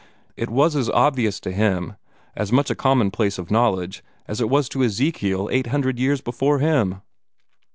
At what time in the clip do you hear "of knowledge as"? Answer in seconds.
3.37-4.41